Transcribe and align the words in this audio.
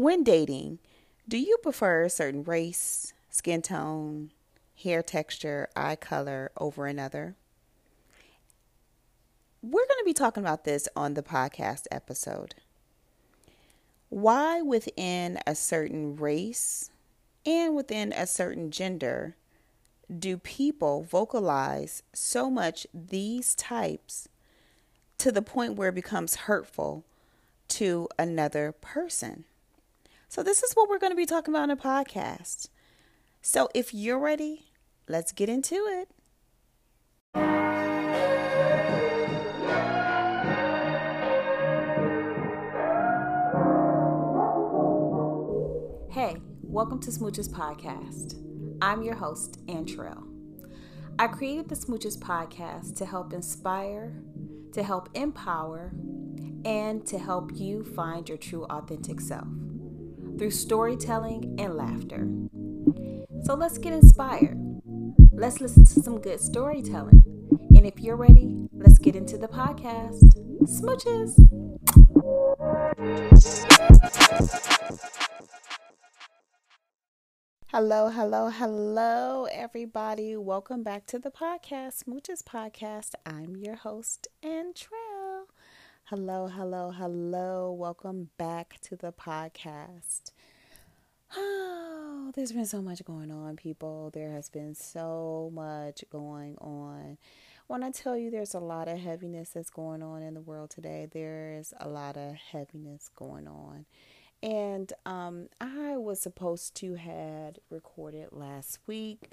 When 0.00 0.24
dating, 0.24 0.78
do 1.28 1.36
you 1.36 1.58
prefer 1.58 2.04
a 2.04 2.08
certain 2.08 2.42
race, 2.42 3.12
skin 3.28 3.60
tone, 3.60 4.30
hair 4.82 5.02
texture, 5.02 5.68
eye 5.76 5.96
color 5.96 6.52
over 6.56 6.86
another? 6.86 7.36
We're 9.62 9.86
going 9.86 9.98
to 9.98 10.06
be 10.06 10.14
talking 10.14 10.42
about 10.42 10.64
this 10.64 10.88
on 10.96 11.12
the 11.12 11.22
podcast 11.22 11.82
episode. 11.90 12.54
Why, 14.08 14.62
within 14.62 15.38
a 15.46 15.54
certain 15.54 16.16
race 16.16 16.90
and 17.44 17.76
within 17.76 18.14
a 18.14 18.26
certain 18.26 18.70
gender, 18.70 19.36
do 20.18 20.38
people 20.38 21.02
vocalize 21.02 22.02
so 22.14 22.48
much 22.48 22.86
these 22.94 23.54
types 23.54 24.30
to 25.18 25.30
the 25.30 25.42
point 25.42 25.74
where 25.74 25.90
it 25.90 25.94
becomes 25.94 26.36
hurtful 26.46 27.04
to 27.68 28.08
another 28.18 28.72
person? 28.72 29.44
So, 30.30 30.44
this 30.44 30.62
is 30.62 30.74
what 30.74 30.88
we're 30.88 31.00
going 31.00 31.10
to 31.10 31.16
be 31.16 31.26
talking 31.26 31.52
about 31.52 31.64
in 31.64 31.70
a 31.70 31.76
podcast. 31.76 32.68
So, 33.42 33.68
if 33.74 33.92
you're 33.92 34.16
ready, 34.16 34.66
let's 35.08 35.32
get 35.32 35.48
into 35.48 35.74
it. 35.74 36.08
Hey, 46.12 46.36
welcome 46.62 47.00
to 47.00 47.10
Smooches 47.10 47.50
Podcast. 47.50 48.36
I'm 48.80 49.02
your 49.02 49.16
host, 49.16 49.66
Antrell. 49.66 50.28
I 51.18 51.26
created 51.26 51.68
the 51.68 51.74
Smooches 51.74 52.16
Podcast 52.16 52.94
to 52.98 53.04
help 53.04 53.32
inspire, 53.32 54.14
to 54.74 54.84
help 54.84 55.08
empower, 55.14 55.92
and 56.64 57.04
to 57.08 57.18
help 57.18 57.50
you 57.52 57.82
find 57.82 58.28
your 58.28 58.38
true 58.38 58.64
authentic 58.66 59.20
self 59.20 59.48
through 60.40 60.50
storytelling 60.50 61.54
and 61.58 61.74
laughter. 61.74 62.26
So 63.44 63.52
let's 63.52 63.76
get 63.76 63.92
inspired. 63.92 64.56
Let's 65.32 65.60
listen 65.60 65.84
to 65.84 66.00
some 66.00 66.18
good 66.18 66.40
storytelling. 66.40 67.22
And 67.76 67.84
if 67.84 68.00
you're 68.00 68.16
ready, 68.16 68.66
let's 68.72 68.98
get 68.98 69.14
into 69.16 69.36
the 69.36 69.48
podcast. 69.48 70.32
Smooches! 70.62 71.36
Hello, 77.66 78.08
hello, 78.08 78.48
hello, 78.48 79.44
everybody. 79.52 80.38
Welcome 80.38 80.82
back 80.82 81.04
to 81.08 81.18
the 81.18 81.30
podcast, 81.30 82.04
Smooches 82.04 82.42
Podcast. 82.42 83.10
I'm 83.26 83.56
your 83.56 83.76
host, 83.76 84.26
Antrell. 84.42 85.09
Hello, 86.10 86.48
hello, 86.48 86.90
hello. 86.90 87.70
Welcome 87.70 88.30
back 88.36 88.80
to 88.82 88.96
the 88.96 89.12
podcast. 89.12 90.32
Oh, 91.36 92.32
there's 92.34 92.50
been 92.50 92.66
so 92.66 92.82
much 92.82 93.04
going 93.04 93.30
on, 93.30 93.54
people. 93.54 94.10
There 94.12 94.32
has 94.32 94.48
been 94.48 94.74
so 94.74 95.52
much 95.54 96.02
going 96.10 96.58
on. 96.58 97.16
When 97.68 97.84
I 97.84 97.92
tell 97.92 98.16
you 98.16 98.28
there's 98.28 98.54
a 98.54 98.58
lot 98.58 98.88
of 98.88 98.98
heaviness 98.98 99.50
that's 99.50 99.70
going 99.70 100.02
on 100.02 100.22
in 100.22 100.34
the 100.34 100.40
world 100.40 100.70
today, 100.70 101.06
there 101.08 101.54
is 101.56 101.72
a 101.78 101.88
lot 101.88 102.16
of 102.16 102.34
heaviness 102.34 103.08
going 103.14 103.46
on. 103.46 103.86
And 104.42 104.92
um, 105.06 105.46
I 105.60 105.96
was 105.96 106.20
supposed 106.20 106.74
to 106.78 106.96
had 106.96 107.60
recorded 107.70 108.30
last 108.32 108.80
week 108.88 109.30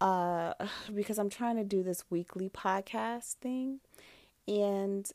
uh, 0.00 0.54
because 0.94 1.18
I'm 1.18 1.28
trying 1.28 1.56
to 1.56 1.64
do 1.64 1.82
this 1.82 2.04
weekly 2.08 2.48
podcast 2.48 3.34
thing. 3.34 3.80
And 4.48 5.12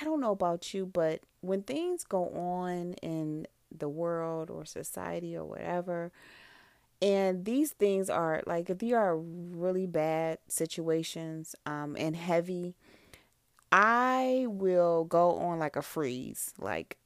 I 0.00 0.04
don't 0.04 0.20
know 0.20 0.32
about 0.32 0.74
you, 0.74 0.86
but 0.86 1.20
when 1.40 1.62
things 1.62 2.04
go 2.04 2.28
on 2.30 2.94
in 2.94 3.46
the 3.76 3.88
world 3.88 4.50
or 4.50 4.64
society 4.64 5.36
or 5.36 5.44
whatever, 5.44 6.12
and 7.02 7.44
these 7.44 7.72
things 7.72 8.08
are 8.08 8.42
like 8.46 8.70
if 8.70 8.82
you 8.82 8.96
are 8.96 9.16
really 9.16 9.86
bad 9.86 10.38
situations 10.48 11.54
um, 11.66 11.96
and 11.98 12.16
heavy, 12.16 12.74
I 13.70 14.46
will 14.48 15.04
go 15.04 15.32
on 15.36 15.58
like 15.58 15.76
a 15.76 15.82
freeze, 15.82 16.54
like 16.58 16.96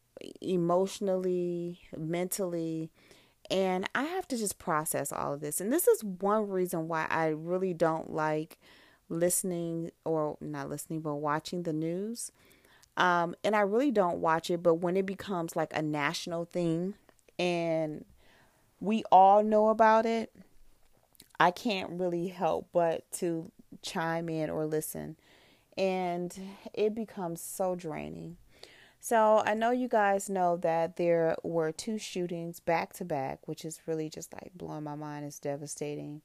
emotionally, 0.41 1.81
mentally, 1.97 2.91
and 3.51 3.89
I 3.95 4.05
have 4.05 4.29
to 4.29 4.37
just 4.37 4.59
process 4.59 5.13
all 5.13 5.35
of 5.35 5.41
this. 5.41 5.61
And 5.61 5.73
this 5.73 5.89
is 5.89 6.05
one 6.05 6.49
reason 6.49 6.87
why 6.87 7.07
I 7.11 7.29
really 7.29 7.75
don't 7.75 8.13
like 8.13 8.59
listening 9.09 9.91
or 10.05 10.37
not 10.41 10.69
listening, 10.69 11.01
but 11.01 11.17
watching 11.17 11.65
the 11.65 11.73
news 11.73 12.31
um, 13.01 13.35
and 13.43 13.57
I 13.57 13.61
really 13.61 13.91
don't 13.91 14.19
watch 14.19 14.51
it, 14.51 14.63
but 14.63 14.75
when 14.75 14.95
it 14.95 15.07
becomes 15.07 15.57
like 15.57 15.73
a 15.75 15.81
national 15.81 16.45
thing 16.45 16.93
and 17.39 18.05
we 18.79 19.05
all 19.11 19.43
know 19.43 19.71
about 19.71 20.05
it, 20.05 20.31
I 21.41 21.51
can't 21.51 21.99
really 21.99 22.29
help 22.29 22.69
but 22.75 23.11
to 23.13 23.51
chime 23.81 24.29
in 24.29 24.51
or 24.51 24.67
listen. 24.67 25.17
And 25.79 26.39
it 26.75 26.95
becomes 26.95 27.41
so 27.41 27.75
draining. 27.75 28.37
So 29.01 29.43
I 29.47 29.55
know 29.55 29.71
you 29.71 29.89
guys 29.89 30.29
know 30.29 30.59
that 30.59 30.97
there 30.97 31.37
were 31.43 31.73
two 31.73 31.97
shootings 31.97 32.61
back 32.61 32.93
to 32.95 33.07
back, 33.07 33.49
which 33.49 33.65
is 33.65 33.81
really 33.87 34.11
just 34.11 34.35
like 34.35 34.51
blowing 34.55 34.85
my 34.85 34.95
mind. 34.95 35.25
It's 35.25 35.39
devastating 35.39 36.21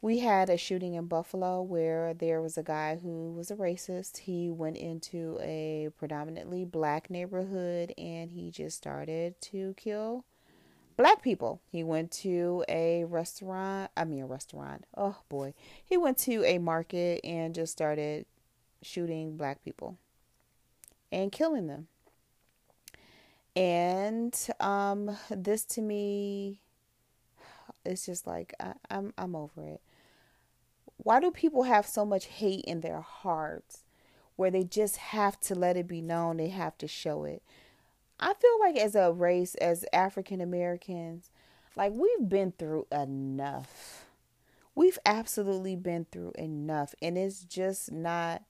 we 0.00 0.18
had 0.18 0.50
a 0.50 0.56
shooting 0.56 0.94
in 0.94 1.06
Buffalo 1.06 1.62
where 1.62 2.14
there 2.14 2.42
was 2.42 2.58
a 2.58 2.62
guy 2.62 2.98
who 3.02 3.32
was 3.32 3.50
a 3.50 3.56
racist. 3.56 4.18
He 4.18 4.50
went 4.50 4.76
into 4.76 5.38
a 5.40 5.88
predominantly 5.98 6.64
black 6.64 7.08
neighborhood 7.10 7.94
and 7.96 8.30
he 8.30 8.50
just 8.50 8.76
started 8.76 9.40
to 9.42 9.74
kill 9.76 10.24
black 10.96 11.22
people. 11.22 11.60
He 11.70 11.82
went 11.82 12.10
to 12.12 12.64
a 12.68 13.04
restaurant, 13.04 13.90
I 13.96 14.04
mean, 14.04 14.22
a 14.22 14.26
restaurant. 14.26 14.84
Oh 14.96 15.16
boy. 15.28 15.54
He 15.84 15.96
went 15.96 16.18
to 16.18 16.44
a 16.44 16.58
market 16.58 17.20
and 17.24 17.54
just 17.54 17.72
started 17.72 18.26
shooting 18.82 19.36
black 19.36 19.64
people 19.64 19.96
and 21.10 21.32
killing 21.32 21.66
them. 21.66 21.88
And 23.56 24.36
um, 24.60 25.16
this 25.30 25.64
to 25.64 25.80
me 25.80 26.60
it's 27.86 28.04
just 28.04 28.26
like 28.26 28.54
I, 28.60 28.74
I'm 28.90 29.12
I'm 29.16 29.34
over 29.34 29.62
it. 29.62 29.80
Why 30.96 31.20
do 31.20 31.30
people 31.30 31.64
have 31.64 31.86
so 31.86 32.04
much 32.04 32.26
hate 32.26 32.64
in 32.64 32.80
their 32.80 33.00
hearts 33.00 33.84
where 34.36 34.50
they 34.50 34.64
just 34.64 34.96
have 34.96 35.40
to 35.40 35.54
let 35.54 35.76
it 35.76 35.86
be 35.86 36.00
known, 36.00 36.36
they 36.36 36.48
have 36.48 36.76
to 36.78 36.88
show 36.88 37.24
it? 37.24 37.42
I 38.18 38.34
feel 38.34 38.60
like 38.60 38.76
as 38.76 38.94
a 38.94 39.12
race, 39.12 39.54
as 39.56 39.84
African 39.92 40.40
Americans, 40.40 41.30
like 41.76 41.92
we've 41.92 42.28
been 42.28 42.52
through 42.52 42.86
enough. 42.90 44.06
We've 44.74 44.98
absolutely 45.06 45.76
been 45.76 46.06
through 46.10 46.32
enough, 46.36 46.94
and 47.00 47.16
it's 47.16 47.44
just 47.44 47.92
not 47.92 48.42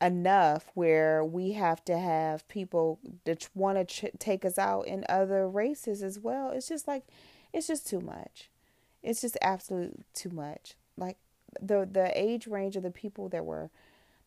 enough 0.00 0.70
where 0.74 1.24
we 1.24 1.52
have 1.52 1.84
to 1.84 1.98
have 1.98 2.46
people 2.48 2.98
that 3.24 3.48
want 3.54 3.76
to 3.78 3.84
ch- 3.84 4.18
take 4.18 4.44
us 4.44 4.56
out 4.56 4.86
in 4.86 5.04
other 5.08 5.48
races 5.48 6.02
as 6.02 6.18
well. 6.18 6.50
It's 6.50 6.68
just 6.68 6.88
like 6.88 7.04
it's 7.52 7.66
just 7.66 7.86
too 7.88 8.00
much. 8.00 8.50
It's 9.02 9.20
just 9.20 9.38
absolute 9.40 10.04
too 10.14 10.30
much. 10.30 10.74
Like 10.96 11.16
the 11.60 11.88
the 11.90 12.12
age 12.14 12.46
range 12.46 12.76
of 12.76 12.82
the 12.82 12.90
people 12.90 13.28
that 13.30 13.44
were 13.44 13.70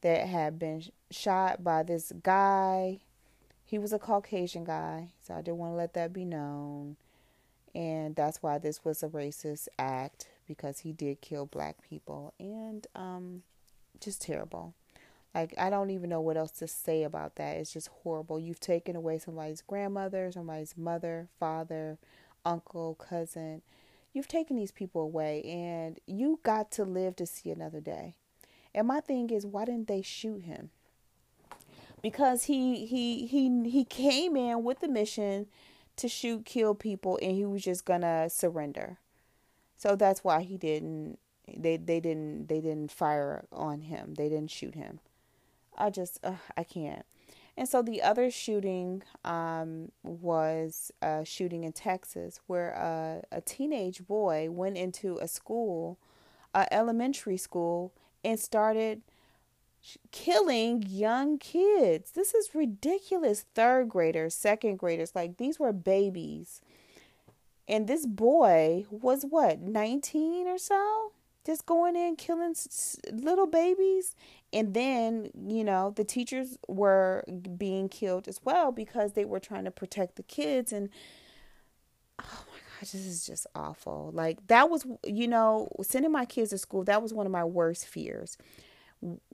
that 0.02 0.28
had 0.28 0.60
been 0.60 0.84
shot 1.12 1.64
by 1.64 1.84
this 1.84 2.12
guy. 2.24 3.00
He 3.66 3.80
was 3.80 3.94
a 3.94 4.00
Caucasian 4.00 4.66
guy, 4.66 5.10
so 5.26 5.34
I 5.34 5.42
didn't 5.42 5.58
want 5.58 5.72
to 5.74 5.78
let 5.78 5.94
that 5.94 6.14
be 6.14 6.26
known. 6.26 6.98
And 7.74 8.16
that's 8.16 8.44
why 8.44 8.60
this 8.60 8.86
was 8.86 9.02
a 9.02 9.08
racist 9.08 9.68
act 9.80 10.28
because 10.48 10.80
he 10.80 10.92
did 10.92 11.22
kill 11.22 11.46
black 11.46 11.78
people 11.82 12.34
and 12.40 12.86
um 12.96 13.44
just 14.00 14.22
terrible. 14.22 14.74
Like 15.34 15.54
I 15.58 15.70
don't 15.70 15.90
even 15.90 16.10
know 16.10 16.22
what 16.22 16.38
else 16.38 16.52
to 16.52 16.68
say 16.68 17.04
about 17.04 17.36
that. 17.38 17.58
It's 17.58 17.74
just 17.74 17.88
horrible. 18.04 18.40
You've 18.40 18.60
taken 18.60 18.96
away 18.96 19.18
somebody's 19.18 19.62
grandmother, 19.62 20.32
somebody's 20.32 20.78
mother, 20.78 21.28
father, 21.40 21.98
uncle, 22.46 22.96
cousin. 22.96 23.62
You've 24.14 24.28
taken 24.28 24.56
these 24.56 24.72
people 24.72 25.02
away 25.02 25.42
and 25.44 26.00
you 26.06 26.40
got 26.44 26.72
to 26.74 26.84
live 26.84 27.16
to 27.18 27.26
see 27.26 27.50
another 27.50 27.82
day. 27.82 28.16
And 28.74 28.88
my 28.88 29.00
thing 29.00 29.30
is 29.30 29.46
why 29.46 29.66
didn't 29.66 29.88
they 29.88 30.02
shoot 30.02 30.44
him? 30.44 30.70
Because 32.02 32.46
he 32.46 32.86
he 32.86 33.26
he 33.26 33.70
he 33.70 33.86
came 33.86 34.36
in 34.36 34.64
with 34.64 34.82
the 34.82 34.88
mission 34.88 35.48
to 35.96 36.08
shoot 36.08 36.46
kill 36.46 36.76
people 36.76 37.18
and 37.22 37.32
he 37.32 37.46
was 37.46 37.64
just 37.64 37.86
going 37.86 38.02
to 38.02 38.30
surrender. 38.30 38.98
So 39.78 39.96
that's 39.96 40.24
why 40.24 40.42
he 40.42 40.58
didn't 40.58 41.18
they 41.58 41.78
they 41.78 42.00
didn't 42.00 42.48
they 42.48 42.62
didn't 42.62 42.92
fire 42.92 43.46
on 43.52 43.82
him. 43.82 44.16
They 44.16 44.30
didn't 44.30 44.52
shoot 44.52 44.76
him. 44.76 45.00
I 45.78 45.90
just 45.90 46.24
I 46.56 46.64
can't. 46.64 47.06
And 47.56 47.70
so 47.70 47.82
the 47.82 48.02
other 48.02 48.32
shooting 48.32 49.04
um, 49.24 49.92
was 50.02 50.92
a 51.02 51.24
shooting 51.24 51.64
in 51.64 51.72
Texas 51.72 52.40
where 52.48 52.72
a, 52.72 53.24
a 53.32 53.42
teenage 53.42 54.08
boy 54.08 54.50
went 54.50 54.76
into 54.78 55.20
a 55.20 55.28
school, 55.28 56.00
a 56.56 56.72
elementary 56.74 57.38
school, 57.38 57.94
and 58.24 58.40
started 58.40 59.04
killing 60.12 60.84
young 60.88 61.38
kids. 61.38 62.12
This 62.12 62.34
is 62.34 62.56
ridiculous. 62.56 63.46
Third 63.54 63.90
graders, 63.90 64.34
second 64.34 64.78
graders, 64.78 65.14
like 65.14 65.38
these 65.38 65.60
were 65.60 65.74
babies. 65.74 66.62
And 67.68 67.88
this 67.88 68.06
boy 68.06 68.86
was 68.90 69.26
what, 69.30 69.60
19 69.60 70.48
or 70.48 70.58
so? 70.58 71.12
Just 71.46 71.66
going 71.66 71.96
in 71.96 72.16
killing 72.16 72.56
little 73.12 73.48
babies. 73.48 74.16
And 74.52 74.74
then, 74.74 75.30
you 75.48 75.64
know, 75.64 75.92
the 75.96 76.04
teachers 76.04 76.58
were 76.68 77.24
being 77.58 77.90
killed 77.90 78.28
as 78.28 78.40
well 78.44 78.72
because 78.72 79.14
they 79.14 79.26
were 79.26 79.40
trying 79.40 79.66
to 79.66 79.72
protect 79.72 80.16
the 80.16 80.24
kids. 80.24 80.72
And 80.72 80.90
oh 82.22 82.46
my 82.48 82.60
gosh, 82.80 82.92
this 82.92 83.06
is 83.06 83.26
just 83.26 83.46
awful. 83.56 84.12
Like, 84.14 84.48
that 84.48 84.70
was, 84.70 84.86
you 85.06 85.28
know, 85.28 85.70
sending 85.82 86.12
my 86.12 86.26
kids 86.26 86.52
to 86.52 86.58
school, 86.58 86.84
that 86.86 87.02
was 87.02 87.14
one 87.14 87.26
of 87.26 87.32
my 87.32 87.44
worst 87.44 87.88
fears 87.88 88.38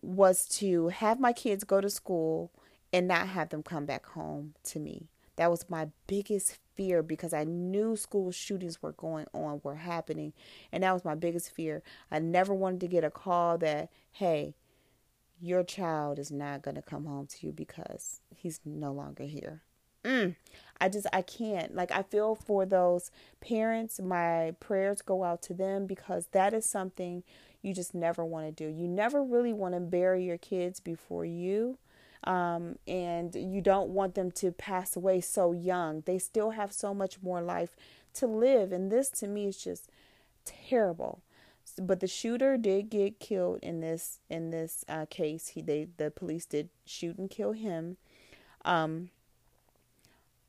was 0.01 0.45
to 0.47 0.87
have 0.87 1.19
my 1.19 1.33
kids 1.33 1.63
go 1.63 1.79
to 1.79 1.89
school 1.89 2.51
and 2.91 3.07
not 3.07 3.27
have 3.27 3.49
them 3.49 3.63
come 3.63 3.85
back 3.85 4.05
home 4.07 4.55
to 4.63 4.79
me. 4.79 5.09
That 5.39 5.49
was 5.49 5.69
my 5.69 5.87
biggest 6.05 6.59
fear 6.75 7.01
because 7.01 7.33
I 7.33 7.45
knew 7.45 7.95
school 7.95 8.29
shootings 8.29 8.81
were 8.81 8.91
going 8.91 9.25
on, 9.33 9.61
were 9.63 9.75
happening, 9.75 10.33
and 10.69 10.83
that 10.83 10.91
was 10.91 11.05
my 11.05 11.15
biggest 11.15 11.49
fear. 11.49 11.81
I 12.11 12.19
never 12.19 12.53
wanted 12.53 12.81
to 12.81 12.89
get 12.89 13.05
a 13.05 13.09
call 13.09 13.57
that, 13.59 13.89
hey, 14.11 14.55
your 15.39 15.63
child 15.63 16.19
is 16.19 16.29
not 16.29 16.61
going 16.61 16.75
to 16.75 16.81
come 16.81 17.05
home 17.05 17.25
to 17.27 17.47
you 17.47 17.53
because 17.53 18.19
he's 18.35 18.59
no 18.65 18.91
longer 18.91 19.23
here. 19.23 19.61
Mm, 20.03 20.35
I 20.81 20.89
just, 20.89 21.07
I 21.13 21.21
can't. 21.21 21.73
Like, 21.73 21.93
I 21.93 22.03
feel 22.03 22.35
for 22.35 22.65
those 22.65 23.09
parents. 23.39 24.01
My 24.01 24.55
prayers 24.59 25.01
go 25.01 25.23
out 25.23 25.41
to 25.43 25.53
them 25.53 25.85
because 25.85 26.27
that 26.33 26.53
is 26.53 26.65
something 26.65 27.23
you 27.61 27.73
just 27.73 27.95
never 27.95 28.25
want 28.25 28.45
to 28.45 28.51
do. 28.51 28.69
You 28.69 28.89
never 28.89 29.23
really 29.23 29.53
want 29.53 29.73
to 29.73 29.79
bury 29.79 30.25
your 30.25 30.37
kids 30.37 30.81
before 30.81 31.23
you. 31.23 31.77
Um, 32.23 32.77
and 32.87 33.33
you 33.33 33.61
don't 33.61 33.89
want 33.89 34.15
them 34.15 34.31
to 34.31 34.51
pass 34.51 34.95
away 34.95 35.21
so 35.21 35.51
young. 35.51 36.03
They 36.05 36.19
still 36.19 36.51
have 36.51 36.73
so 36.73 36.93
much 36.93 37.21
more 37.21 37.41
life 37.41 37.75
to 38.15 38.27
live. 38.27 38.71
And 38.71 38.91
this 38.91 39.09
to 39.11 39.27
me 39.27 39.47
is 39.47 39.57
just 39.57 39.89
terrible. 40.45 41.21
But 41.77 41.99
the 41.99 42.07
shooter 42.07 42.57
did 42.57 42.89
get 42.89 43.19
killed 43.19 43.59
in 43.61 43.79
this 43.79 44.19
in 44.29 44.49
this 44.49 44.83
uh, 44.89 45.05
case. 45.09 45.49
He 45.49 45.61
they 45.61 45.87
the 45.97 46.09
police 46.11 46.45
did 46.45 46.69
shoot 46.85 47.17
and 47.17 47.29
kill 47.29 47.51
him. 47.51 47.97
Um, 48.65 49.11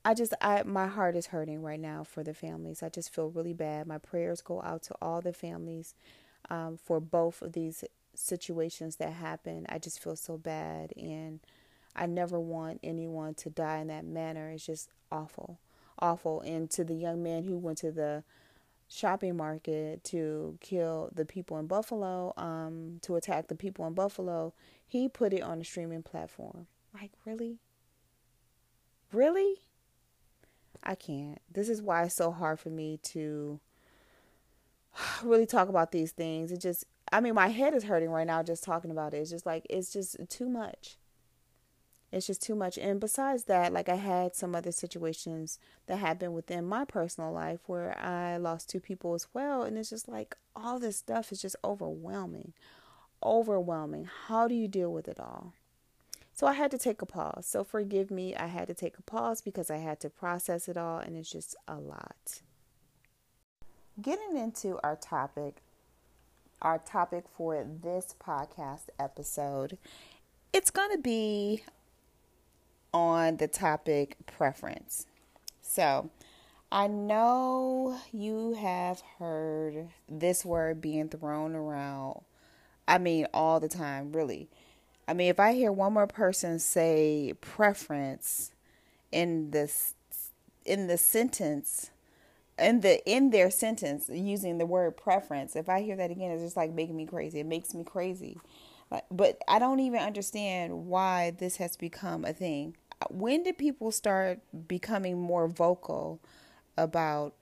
I 0.05 0.15
just 0.15 0.33
I 0.41 0.63
my 0.63 0.87
heart 0.87 1.15
is 1.15 1.27
hurting 1.27 1.63
right 1.63 1.79
now 1.79 2.05
for 2.05 2.25
the 2.25 2.35
families. 2.35 2.83
I 2.83 2.89
just 2.89 3.15
feel 3.15 3.29
really 3.29 3.53
bad. 3.53 3.87
My 3.87 3.99
prayers 3.99 4.41
go 4.41 4.63
out 4.63 4.83
to 4.85 4.95
all 5.03 5.21
the 5.21 5.33
families 5.33 5.95
um, 6.49 6.79
for 6.83 7.01
both 7.01 7.43
of 7.43 7.53
these 7.53 7.85
situations 8.15 8.97
that 8.97 9.13
happen. 9.13 9.67
I 9.69 9.79
just 9.79 10.03
feel 10.03 10.17
so 10.17 10.39
bad, 10.39 10.93
and 10.97 11.41
I 11.95 12.07
never 12.07 12.39
want 12.39 12.81
anyone 12.83 13.35
to 13.35 13.51
die 13.51 13.79
in 13.79 13.89
that 13.89 14.05
manner. 14.05 14.51
It's 14.51 14.67
just 14.67 14.91
awful, 15.11 15.59
awful. 15.99 16.41
And 16.43 16.71
to 16.71 16.85
the 16.85 16.95
young 16.95 17.23
man 17.23 17.45
who 17.45 17.59
went 17.59 17.79
to 17.79 17.91
the 17.91 18.25
shopping 18.89 19.37
market 19.37 20.03
to 20.05 20.59
kill 20.61 21.11
the 21.15 21.25
people 21.25 21.59
in 21.59 21.67
Buffalo, 21.67 22.33
um, 22.37 22.99
to 23.03 23.17
attack 23.17 23.49
the 23.49 23.55
people 23.55 23.87
in 23.87 23.95
Buffalo, 23.95 24.53
he 24.87 25.09
put 25.09 25.33
it 25.33 25.43
on 25.43 25.61
a 25.61 25.65
streaming 25.65 26.03
platform. 26.03 26.67
Like, 26.93 27.13
really? 27.25 27.59
Really? 29.13 29.57
I 30.83 30.95
can't. 30.95 31.41
This 31.53 31.69
is 31.69 31.83
why 31.83 32.05
it's 32.05 32.15
so 32.15 32.31
hard 32.31 32.59
for 32.59 32.71
me 32.71 32.99
to 33.05 33.61
really 35.23 35.47
talk 35.47 35.69
about 35.69 35.93
these 35.93 36.13
things. 36.13 36.53
It 36.53 36.61
just, 36.61 36.85
I 37.13 37.21
mean, 37.21 37.35
my 37.35 37.49
head 37.49 37.75
is 37.75 37.85
hurting 37.85 38.11
right 38.11 38.27
now 38.27 38.43
just 38.43 38.65
talking 38.65 38.91
about 38.91 39.15
it. 39.15 39.19
It's 39.19 39.31
just 39.31 39.47
like, 39.47 39.67
it's 39.69 39.93
just 39.93 40.17
too 40.29 40.49
much. 40.49 40.97
It's 42.13 42.27
just 42.27 42.43
too 42.43 42.55
much. 42.55 42.77
And 42.77 42.99
besides 42.99 43.45
that, 43.45 43.73
like 43.73 43.89
I 43.89 43.95
had 43.95 44.35
some 44.35 44.55
other 44.55 44.73
situations 44.73 45.59
that 45.87 45.99
happened 45.99 46.35
within 46.35 46.65
my 46.65 46.85
personal 46.85 47.33
life 47.33 47.61
where 47.67 47.97
I 47.99 48.37
lost 48.37 48.69
two 48.69 48.81
people 48.81 49.15
as 49.15 49.29
well. 49.33 49.63
And 49.63 49.79
it's 49.79 49.91
just 49.91 50.09
like 50.09 50.37
all 50.57 50.79
this 50.79 50.97
stuff 50.97 51.31
is 51.31 51.41
just 51.41 51.57
overwhelming. 51.63 52.53
Overwhelming. 53.23 54.09
How 54.27 54.49
do 54.49 54.55
you 54.55 54.67
deal 54.67 54.93
with 54.93 55.07
it 55.07 55.21
all? 55.21 55.53
So 56.33 56.47
I 56.47 56.55
had 56.55 56.71
to 56.73 56.79
take 56.79 57.03
a 57.03 57.07
pause. 57.07 57.47
So 57.47 57.63
forgive 57.63 58.11
me. 58.11 58.35
I 58.35 58.47
had 58.47 58.67
to 58.69 58.75
take 58.75 58.99
a 58.99 59.03
pause 59.03 59.41
because 59.41 59.71
I 59.71 59.77
had 59.77 60.01
to 60.01 60.11
process 60.11 60.69
it 60.69 60.77
all. 60.77 60.99
And 60.99 61.17
it's 61.17 61.31
just 61.31 61.55
a 61.69 61.77
lot 61.77 62.41
getting 64.01 64.37
into 64.37 64.79
our 64.83 64.97
topic, 64.97 65.63
our 66.63 66.79
topic 66.79 67.25
for 67.31 67.65
this 67.83 68.15
podcast 68.25 68.89
episode, 68.99 69.79
it's 70.53 70.71
going 70.71 70.91
to 70.93 70.99
be 70.99 71.63
on 72.93 73.37
the 73.37 73.49
topic 73.49 74.17
preference. 74.27 75.07
So, 75.61 76.11
I 76.73 76.87
know 76.87 77.99
you 78.13 78.55
have 78.55 79.03
heard 79.19 79.89
this 80.09 80.45
word 80.45 80.81
being 80.81 81.09
thrown 81.09 81.55
around. 81.55 82.21
I 82.87 82.99
mean, 82.99 83.27
all 83.35 83.61
the 83.61 83.69
time, 83.69 84.13
really. 84.13 84.49
I 85.09 85.15
mean, 85.15 85.29
if 85.29 85.41
I 85.41 85.55
hear 85.55 85.73
one 85.73 85.93
more 85.93 86.07
person 86.07 86.59
say 86.59 87.35
preference 87.41 88.53
in 89.11 89.51
this 89.51 89.95
in 90.65 90.87
the 90.87 90.99
sentence, 90.99 91.91
in 92.61 92.81
the 92.81 93.05
in 93.11 93.31
their 93.31 93.51
sentence 93.51 94.09
using 94.13 94.59
the 94.59 94.67
word 94.67 94.97
preference 94.97 95.57
if 95.57 95.69
i 95.69 95.81
hear 95.81 95.97
that 95.97 96.11
again 96.11 96.31
it's 96.31 96.43
just 96.43 96.57
like 96.57 96.71
making 96.73 96.97
me 96.97 97.07
crazy 97.07 97.41
it 97.41 97.47
makes 97.47 97.75
me 97.75 97.83
crazy 97.83 98.39
but 99.11 99.39
i 99.49 99.59
don't 99.59 99.81
even 99.81 100.01
understand 100.01 100.87
why 100.87 101.33
this 101.39 101.57
has 101.57 101.77
become 101.77 102.25
a 102.25 102.33
thing 102.33 102.77
when 103.09 103.43
did 103.43 103.59
people 103.59 103.91
start 103.91 104.41
becoming 104.69 105.19
more 105.21 105.49
vocal 105.49 106.21
about 106.77 107.35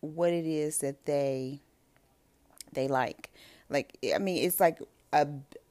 what 0.00 0.32
it 0.32 0.46
is 0.46 0.78
that 0.78 1.04
they 1.06 1.60
they 2.72 2.88
like? 2.88 3.30
Like 3.68 3.96
i 4.14 4.18
mean 4.18 4.44
it's 4.44 4.60
like 4.60 4.78
a 5.12 5.26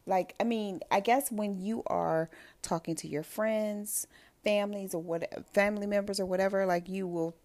like 0.05 0.33
i 0.39 0.43
mean 0.43 0.79
i 0.91 0.99
guess 0.99 1.31
when 1.31 1.59
you 1.61 1.83
are 1.87 2.29
talking 2.61 2.95
to 2.95 3.07
your 3.07 3.23
friends 3.23 4.07
families 4.43 4.93
or 4.93 5.01
what 5.01 5.45
family 5.53 5.85
members 5.85 6.19
or 6.19 6.25
whatever 6.25 6.65
like 6.65 6.87
you 6.89 7.05
will 7.05 7.35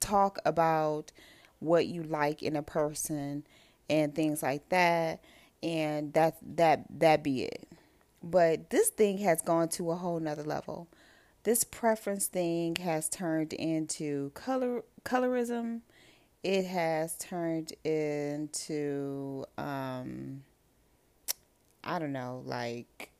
talk 0.00 0.38
about 0.44 1.12
what 1.60 1.86
you 1.86 2.02
like 2.02 2.42
in 2.42 2.56
a 2.56 2.62
person 2.62 3.44
and 3.88 4.14
things 4.14 4.42
like 4.42 4.68
that 4.68 5.20
and 5.62 6.12
that 6.12 6.36
that 6.42 6.84
that 6.90 7.22
be 7.22 7.42
it 7.44 7.66
but 8.30 8.70
this 8.70 8.88
thing 8.90 9.18
has 9.18 9.42
gone 9.42 9.68
to 9.68 9.90
a 9.90 9.96
whole 9.96 10.20
nother 10.20 10.42
level 10.44 10.88
this 11.44 11.64
preference 11.64 12.26
thing 12.26 12.76
has 12.76 13.08
turned 13.08 13.52
into 13.52 14.30
color 14.34 14.82
colorism 15.04 15.80
it 16.42 16.64
has 16.64 17.16
turned 17.16 17.72
into 17.84 19.44
um 19.58 20.42
i 21.84 21.98
don't 21.98 22.12
know 22.12 22.42
like 22.44 23.10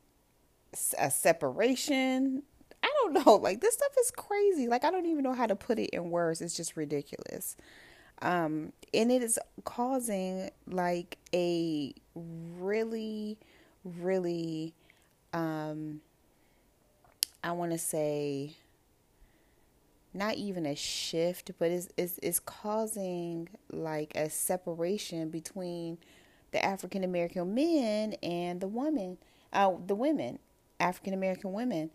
a 0.99 1.11
separation 1.11 2.43
I 2.83 2.93
don't 3.03 3.27
know. 3.27 3.37
Like 3.43 3.61
this 3.61 3.75
stuff 3.75 3.93
is 4.01 4.11
crazy. 4.11 4.69
Like 4.69 4.85
I 4.85 4.91
don't 4.91 5.07
even 5.07 5.23
know 5.25 5.33
how 5.33 5.47
to 5.47 5.57
put 5.57 5.79
it 5.79 5.91
in 5.91 6.11
words. 6.11 6.41
It's 6.41 6.57
just 6.57 6.77
ridiculous. 6.77 7.57
Um, 8.23 8.73
and 8.95 9.13
it 9.13 9.23
is 9.23 9.39
causing 9.65 10.51
like 10.67 11.19
a 11.35 11.95
really, 12.15 13.39
really, 13.85 14.75
um, 15.37 16.01
I 17.45 17.53
want 17.53 17.73
to 17.73 17.79
say, 17.79 18.57
not 20.15 20.37
even 20.37 20.65
a 20.65 20.75
shift, 20.75 21.51
but 21.59 21.71
it's, 21.71 21.89
it's, 21.99 22.19
it's 22.23 22.41
causing 22.41 23.51
like 23.71 24.15
a 24.15 24.31
separation 24.31 25.29
between 25.29 25.99
the 26.53 26.65
African 26.65 27.05
American 27.05 27.55
men 27.55 28.15
and 28.23 28.63
the 28.63 28.67
women, 28.67 29.19
uh, 29.53 29.73
the 29.87 29.95
women, 29.95 30.39
African 30.81 31.13
American 31.13 31.53
women. 31.53 31.91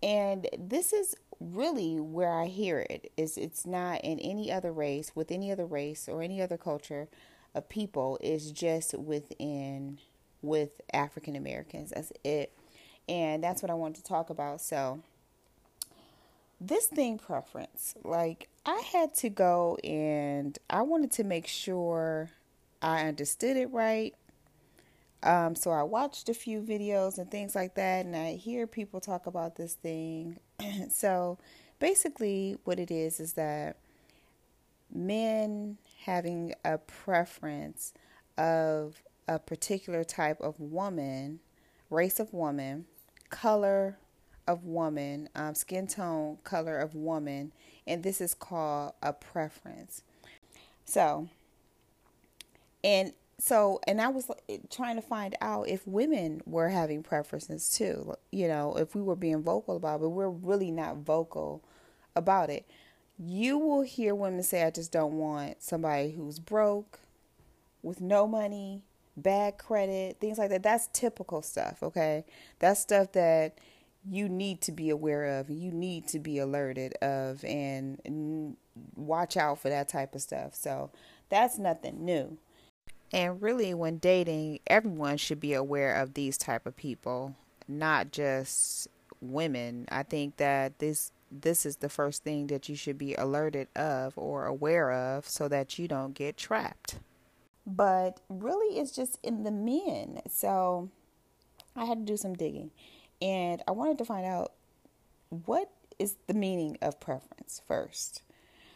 And 0.00 0.46
this 0.56 0.92
is 0.92 1.16
really 1.40 1.98
where 1.98 2.32
I 2.32 2.46
hear 2.46 2.86
it 2.88 3.10
is 3.16 3.36
it's 3.36 3.66
not 3.66 4.02
in 4.02 4.20
any 4.20 4.52
other 4.52 4.72
race 4.72 5.12
with 5.16 5.32
any 5.32 5.50
other 5.50 5.66
race 5.66 6.08
or 6.08 6.22
any 6.22 6.40
other 6.40 6.56
culture 6.56 7.08
of 7.54 7.68
people 7.68 8.18
It's 8.20 8.52
just 8.52 8.94
within 8.94 9.98
with 10.42 10.80
African 10.92 11.34
Americans. 11.34 11.90
That's 11.90 12.12
it. 12.22 12.52
And 13.08 13.42
that's 13.42 13.62
what 13.62 13.70
I 13.70 13.74
want 13.74 13.96
to 13.96 14.02
talk 14.02 14.30
about. 14.30 14.60
So 14.60 15.00
this 16.60 16.86
thing 16.86 17.18
preference, 17.18 17.94
like 18.04 18.48
I 18.66 18.82
had 18.92 19.14
to 19.16 19.30
go 19.30 19.78
and 19.82 20.58
I 20.68 20.82
wanted 20.82 21.12
to 21.12 21.24
make 21.24 21.46
sure 21.46 22.30
I 22.82 23.06
understood 23.06 23.56
it 23.56 23.72
right. 23.72 24.14
Um, 25.22 25.56
so 25.56 25.70
I 25.70 25.82
watched 25.82 26.28
a 26.28 26.34
few 26.34 26.60
videos 26.60 27.18
and 27.18 27.28
things 27.28 27.56
like 27.56 27.74
that, 27.74 28.06
and 28.06 28.14
I 28.14 28.34
hear 28.34 28.68
people 28.68 29.00
talk 29.00 29.26
about 29.26 29.56
this 29.56 29.74
thing. 29.74 30.38
so 30.90 31.38
basically, 31.80 32.56
what 32.62 32.78
it 32.78 32.92
is 32.92 33.18
is 33.18 33.32
that 33.32 33.78
men 34.94 35.78
having 36.04 36.54
a 36.64 36.78
preference 36.78 37.92
of 38.36 39.02
a 39.26 39.40
particular 39.40 40.04
type 40.04 40.40
of 40.40 40.60
woman 40.60 41.40
race 41.90 42.20
of 42.20 42.32
woman, 42.32 42.86
color 43.30 43.98
of 44.46 44.64
woman, 44.64 45.28
um, 45.34 45.54
skin 45.54 45.86
tone, 45.86 46.38
color 46.44 46.78
of 46.78 46.94
woman, 46.94 47.52
and 47.86 48.02
this 48.02 48.20
is 48.20 48.34
called 48.34 48.94
a 49.02 49.12
preference. 49.12 50.02
So, 50.84 51.28
and 52.82 53.12
so, 53.38 53.80
and 53.86 54.00
I 54.00 54.08
was 54.08 54.30
trying 54.70 54.96
to 54.96 55.02
find 55.02 55.36
out 55.40 55.68
if 55.68 55.86
women 55.86 56.40
were 56.44 56.70
having 56.70 57.02
preferences 57.02 57.70
too, 57.70 58.14
you 58.32 58.48
know, 58.48 58.76
if 58.76 58.94
we 58.94 59.02
were 59.02 59.16
being 59.16 59.42
vocal 59.42 59.76
about 59.76 59.96
it, 59.96 60.00
but 60.00 60.08
we're 60.08 60.28
really 60.28 60.70
not 60.70 60.96
vocal 60.96 61.62
about 62.16 62.50
it. 62.50 62.66
You 63.18 63.58
will 63.58 63.82
hear 63.82 64.14
women 64.14 64.42
say, 64.42 64.64
I 64.64 64.70
just 64.70 64.92
don't 64.92 65.14
want 65.14 65.62
somebody 65.62 66.12
who's 66.12 66.38
broke, 66.38 67.00
with 67.82 68.00
no 68.00 68.26
money, 68.26 68.82
bad 69.22 69.58
credit, 69.58 70.18
things 70.20 70.38
like 70.38 70.50
that. 70.50 70.62
That's 70.62 70.88
typical 70.92 71.42
stuff, 71.42 71.82
okay? 71.82 72.24
That's 72.58 72.80
stuff 72.80 73.12
that 73.12 73.58
you 74.08 74.28
need 74.28 74.60
to 74.62 74.72
be 74.72 74.90
aware 74.90 75.38
of, 75.38 75.50
you 75.50 75.72
need 75.72 76.06
to 76.08 76.18
be 76.18 76.38
alerted 76.38 76.94
of, 77.02 77.44
and 77.44 78.56
watch 78.94 79.36
out 79.36 79.58
for 79.58 79.68
that 79.68 79.88
type 79.88 80.14
of 80.14 80.22
stuff. 80.22 80.54
So 80.54 80.90
that's 81.28 81.58
nothing 81.58 82.04
new. 82.04 82.38
And 83.12 83.40
really, 83.40 83.74
when 83.74 83.98
dating, 83.98 84.60
everyone 84.66 85.16
should 85.16 85.40
be 85.40 85.54
aware 85.54 85.94
of 85.94 86.14
these 86.14 86.36
type 86.36 86.66
of 86.66 86.76
people, 86.76 87.34
not 87.66 88.12
just 88.12 88.88
women. 89.20 89.86
I 89.90 90.02
think 90.02 90.36
that 90.36 90.78
this 90.78 91.12
this 91.30 91.66
is 91.66 91.76
the 91.76 91.88
first 91.88 92.24
thing 92.24 92.46
that 92.48 92.68
you 92.68 92.76
should 92.76 92.98
be 92.98 93.14
alerted 93.14 93.68
of 93.76 94.16
or 94.16 94.46
aware 94.46 94.92
of 94.92 95.28
so 95.28 95.48
that 95.48 95.78
you 95.78 95.88
don't 95.88 96.14
get 96.14 96.36
trapped. 96.36 96.98
But 97.68 98.20
really, 98.30 98.78
it's 98.78 98.92
just 98.92 99.18
in 99.22 99.42
the 99.42 99.50
men. 99.50 100.22
So 100.28 100.90
I 101.76 101.84
had 101.84 101.98
to 101.98 102.04
do 102.12 102.16
some 102.16 102.34
digging 102.34 102.70
and 103.20 103.62
I 103.68 103.72
wanted 103.72 103.98
to 103.98 104.04
find 104.04 104.24
out 104.24 104.52
what 105.28 105.70
is 105.98 106.16
the 106.26 106.34
meaning 106.34 106.78
of 106.80 107.00
preference 107.00 107.60
first. 107.66 108.22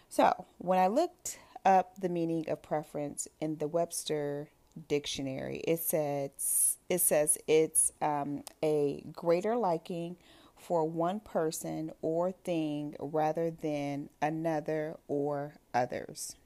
So 0.08 0.46
when 0.58 0.78
I 0.78 0.88
looked 0.88 1.38
up 1.64 2.00
the 2.00 2.08
meaning 2.08 2.44
of 2.48 2.62
preference 2.62 3.28
in 3.40 3.56
the 3.58 3.68
Webster 3.68 4.50
dictionary, 4.88 5.62
it 5.66 5.80
says 5.80 6.76
it 6.88 6.98
says 7.00 7.38
it's 7.46 7.92
um, 8.02 8.42
a 8.62 9.02
greater 9.12 9.56
liking 9.56 10.16
for 10.58 10.84
one 10.84 11.20
person 11.20 11.90
or 12.02 12.30
thing 12.30 12.94
rather 13.00 13.50
than 13.50 14.10
another 14.20 14.96
or 15.08 15.54
others. 15.72 16.36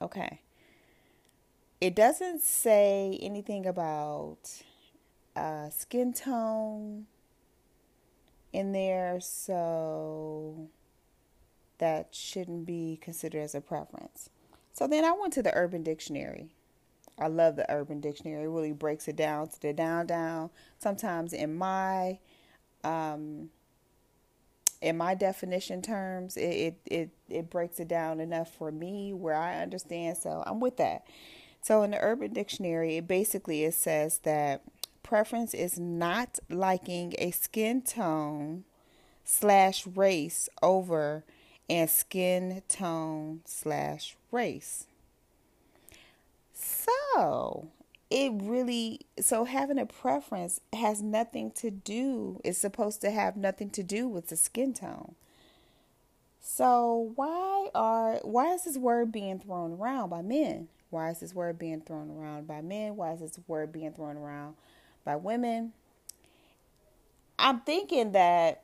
Okay. 0.00 0.40
It 1.82 1.96
doesn't 1.96 2.42
say 2.42 3.18
anything 3.20 3.66
about 3.66 4.38
uh, 5.34 5.68
skin 5.70 6.12
tone 6.12 7.06
in 8.52 8.70
there, 8.70 9.18
so 9.20 10.68
that 11.78 12.14
shouldn't 12.14 12.66
be 12.66 13.00
considered 13.02 13.40
as 13.40 13.56
a 13.56 13.60
preference. 13.60 14.30
So 14.72 14.86
then 14.86 15.04
I 15.04 15.10
went 15.10 15.32
to 15.32 15.42
the 15.42 15.52
Urban 15.56 15.82
Dictionary. 15.82 16.54
I 17.18 17.26
love 17.26 17.56
the 17.56 17.68
Urban 17.68 18.00
Dictionary. 18.00 18.44
It 18.44 18.48
really 18.48 18.70
breaks 18.70 19.08
it 19.08 19.16
down 19.16 19.48
to 19.48 19.60
the 19.60 19.72
down 19.72 20.06
down. 20.06 20.50
Sometimes 20.78 21.32
in 21.32 21.56
my 21.56 22.20
um, 22.84 23.50
in 24.80 24.96
my 24.96 25.16
definition 25.16 25.82
terms, 25.82 26.36
it, 26.36 26.42
it, 26.42 26.78
it 26.86 27.10
it 27.28 27.50
breaks 27.50 27.80
it 27.80 27.88
down 27.88 28.20
enough 28.20 28.54
for 28.54 28.70
me 28.70 29.12
where 29.12 29.34
I 29.34 29.60
understand. 29.60 30.16
So 30.18 30.44
I'm 30.46 30.60
with 30.60 30.76
that. 30.76 31.08
So 31.62 31.84
in 31.84 31.92
the 31.92 31.98
Urban 32.00 32.32
Dictionary, 32.32 32.96
it 32.96 33.06
basically 33.06 33.64
it 33.64 33.74
says 33.74 34.18
that 34.24 34.62
preference 35.02 35.54
is 35.54 35.78
not 35.78 36.40
liking 36.50 37.14
a 37.18 37.30
skin 37.30 37.82
tone 37.82 38.64
slash 39.24 39.86
race 39.86 40.48
over 40.60 41.24
and 41.70 41.88
skin 41.88 42.62
tone 42.68 43.40
slash 43.44 44.16
race. 44.32 44.86
So 46.52 47.68
it 48.10 48.32
really 48.34 49.00
so 49.20 49.44
having 49.44 49.78
a 49.78 49.86
preference 49.86 50.60
has 50.74 51.00
nothing 51.00 51.50
to 51.50 51.70
do 51.70 52.38
it's 52.44 52.58
supposed 52.58 53.00
to 53.00 53.10
have 53.10 53.36
nothing 53.36 53.70
to 53.70 53.82
do 53.82 54.06
with 54.06 54.28
the 54.28 54.36
skin 54.36 54.74
tone 54.74 55.14
so 56.38 57.12
why 57.14 57.70
are 57.74 58.16
why 58.22 58.52
is 58.52 58.64
this 58.64 58.76
word 58.76 59.10
being 59.10 59.38
thrown 59.38 59.72
around 59.72 60.10
by 60.10 60.20
men 60.20 60.68
why 60.92 61.10
is 61.10 61.20
this 61.20 61.34
word 61.34 61.58
being 61.58 61.80
thrown 61.80 62.10
around 62.10 62.46
by 62.46 62.60
men? 62.60 62.96
Why 62.96 63.12
is 63.12 63.20
this 63.20 63.38
word 63.46 63.72
being 63.72 63.92
thrown 63.92 64.16
around 64.16 64.56
by 65.04 65.16
women? 65.16 65.72
I'm 67.38 67.60
thinking 67.60 68.12
that 68.12 68.62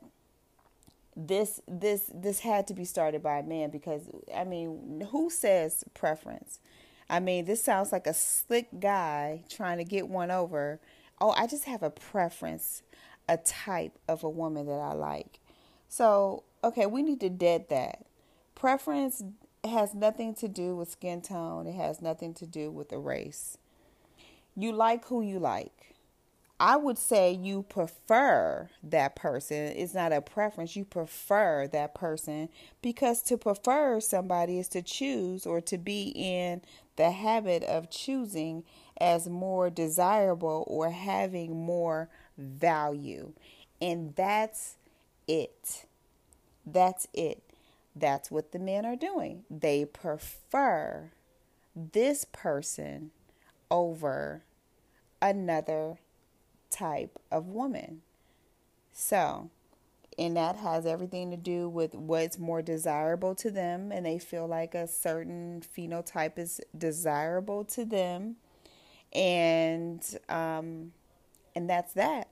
this 1.16 1.61
this 1.66 2.11
this 2.14 2.40
had 2.40 2.66
to 2.68 2.75
be 2.75 2.85
started 2.85 3.23
by 3.23 3.38
a 3.38 3.42
man 3.42 3.70
because 3.70 4.02
I 4.35 4.44
mean, 4.44 5.06
who 5.11 5.30
says 5.30 5.85
preference? 5.94 6.61
I 7.11 7.20
mean, 7.20 7.47
this 7.47 7.64
sounds 7.64 7.92
like 7.92 8.06
a 8.06 8.14
slick 8.14 8.68
guy 8.78 9.44
trying 9.49 9.78
to 9.78 9.85
get 9.85 10.08
one 10.08 10.30
over. 10.30 10.80
Oh, 11.20 11.30
I 11.30 11.47
just 11.47 11.64
have 11.64 11.82
a 11.82 11.90
preference, 11.90 12.82
a 13.28 13.38
type 13.38 13.99
of 14.06 14.23
a 14.23 14.28
woman 14.28 14.66
that 14.66 14.78
I 14.78 14.92
like. 14.92 15.40
So, 15.88 16.44
okay, 16.62 16.85
we 16.85 17.02
need 17.02 17.20
to 17.20 17.30
dead 17.30 17.70
that. 17.70 18.04
Preference 18.54 19.25
it 19.62 19.71
has 19.71 19.95
nothing 19.95 20.35
to 20.37 20.49
do 20.49 20.77
with 20.77 20.91
skin 20.91 21.21
tone. 21.21 21.67
It 21.67 21.75
has 21.75 22.00
nothing 22.00 22.35
to 22.35 22.47
do 22.47 22.71
with 22.71 22.88
the 22.88 22.99
race. 22.99 23.59
You 24.57 24.73
like 24.73 25.07
who 25.07 25.23
you 25.23 25.38
like. 25.38 25.95
I 26.61 26.77
would 26.77 26.99
say 26.99 27.33
you 27.33 27.62
prefer 27.62 28.69
that 28.83 29.15
person. 29.15 29.57
It's 29.77 29.95
not 29.95 30.12
a 30.12 30.21
preference. 30.21 30.75
You 30.75 30.85
prefer 30.85 31.69
that 31.69 31.95
person 31.95 32.49
because 32.83 33.23
to 33.23 33.37
prefer 33.38 34.00
somebody 34.00 34.59
is 34.59 34.69
to 34.69 34.83
choose 34.83 35.47
or 35.47 35.61
to 35.61 35.79
be 35.79 36.12
in 36.17 36.62
the 36.97 37.12
habit 37.12 37.62
of 37.62 37.91
choosing 37.91 38.65
as 39.00 39.29
more 39.29 39.71
desirable 39.71 40.65
or 40.67 40.91
having 40.91 41.65
more 41.65 42.09
value. 42.37 43.33
And 43.81 44.17
that's 44.17 44.77
it. 45.29 45.87
That's 46.67 47.07
it. 47.15 47.48
That's 47.99 48.31
what 48.31 48.52
the 48.52 48.59
men 48.59 48.85
are 48.87 48.97
doing. 48.97 49.45
They 49.50 49.85
prefer 49.85 51.11
this 51.75 52.25
person 52.25 53.11
over 53.71 54.43
another 55.21 55.99
type 56.71 57.19
of 57.31 57.49
woman. 57.49 58.02
So, 58.93 59.50
and 60.19 60.37
that 60.37 60.57
has 60.57 60.87
everything 60.87 61.31
to 61.31 61.37
do 61.37 61.69
with 61.69 61.95
what's 61.95 62.38
more 62.38 62.62
desirable 62.62 63.35
to 63.37 63.50
them, 63.50 63.93
and 63.93 64.05
they 64.05 64.19
feel 64.19 64.47
like 64.47 64.75
a 64.75 64.88
certain 64.88 65.62
phenotype 65.76 66.38
is 66.38 66.61
desirable 66.76 67.64
to 67.67 67.85
them, 67.85 68.37
and 69.12 70.02
um, 70.28 70.93
and 71.55 71.71
that's 71.71 71.93
that. 71.95 72.27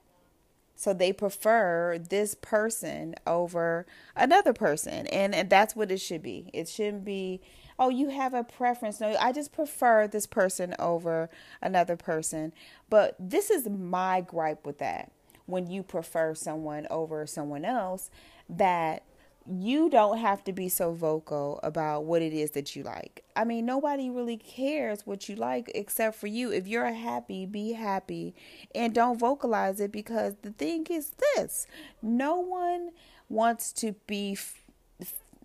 So 0.76 0.92
they 0.92 1.12
prefer 1.12 1.98
this 1.98 2.34
person 2.34 3.14
over 3.26 3.86
another 4.14 4.52
person. 4.52 5.06
And, 5.08 5.34
and 5.34 5.50
that's 5.50 5.74
what 5.74 5.90
it 5.90 6.00
should 6.00 6.22
be. 6.22 6.50
It 6.52 6.68
shouldn't 6.68 7.04
be, 7.04 7.40
oh, 7.78 7.88
you 7.88 8.10
have 8.10 8.34
a 8.34 8.44
preference. 8.44 9.00
No, 9.00 9.16
I 9.18 9.32
just 9.32 9.52
prefer 9.52 10.06
this 10.06 10.26
person 10.26 10.74
over 10.78 11.30
another 11.62 11.96
person. 11.96 12.52
But 12.90 13.16
this 13.18 13.50
is 13.50 13.68
my 13.68 14.20
gripe 14.20 14.66
with 14.66 14.78
that. 14.78 15.10
When 15.46 15.66
you 15.70 15.82
prefer 15.82 16.34
someone 16.34 16.86
over 16.90 17.26
someone 17.26 17.64
else, 17.64 18.10
that 18.48 19.02
you 19.48 19.88
don't 19.88 20.18
have 20.18 20.42
to 20.44 20.52
be 20.52 20.68
so 20.68 20.92
vocal 20.92 21.60
about 21.62 22.04
what 22.04 22.22
it 22.22 22.32
is 22.32 22.52
that 22.52 22.74
you 22.74 22.82
like. 22.82 23.24
I 23.34 23.44
mean, 23.44 23.66
nobody 23.66 24.10
really 24.10 24.36
cares 24.36 25.06
what 25.06 25.28
you 25.28 25.36
like 25.36 25.70
except 25.74 26.16
for 26.16 26.26
you. 26.26 26.50
If 26.50 26.66
you're 26.66 26.92
happy, 26.92 27.46
be 27.46 27.72
happy 27.72 28.34
and 28.74 28.94
don't 28.94 29.18
vocalize 29.18 29.80
it 29.80 29.92
because 29.92 30.34
the 30.42 30.50
thing 30.50 30.86
is 30.90 31.12
this 31.34 31.66
no 32.02 32.36
one 32.40 32.90
wants 33.28 33.72
to 33.74 33.94
be. 34.06 34.36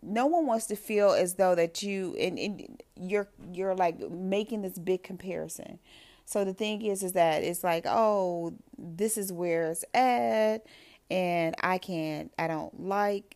No 0.03 0.25
one 0.25 0.48
wants 0.48 0.65
to 0.67 0.75
feel 0.75 1.12
as 1.12 1.36
though 1.36 1.53
that 1.53 1.84
you 1.84 2.15
and, 2.20 2.39
and 2.39 2.81
you're 3.00 3.27
you're 3.53 3.75
like 3.75 4.10
making 4.10 4.63
this 4.63 4.79
big 4.79 5.03
comparison. 5.03 5.77
So 6.25 6.43
the 6.43 6.53
thing 6.53 6.81
is 6.81 7.03
is 7.03 7.13
that 7.13 7.43
it's 7.43 7.63
like, 7.63 7.86
oh, 7.86 8.53
this 8.79 9.15
is 9.17 9.31
where 9.31 9.70
it's 9.70 9.86
at 9.93 10.65
and 11.12 11.53
I 11.62 11.77
can't 11.77 12.31
I 12.39 12.48
don't 12.48 12.88
like 12.88 13.36